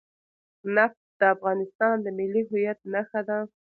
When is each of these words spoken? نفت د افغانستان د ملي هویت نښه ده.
نفت 0.75 1.03
د 1.19 1.21
افغانستان 1.35 1.95
د 2.01 2.07
ملي 2.17 2.43
هویت 2.49 2.79
نښه 2.93 3.21
ده. 3.27 3.39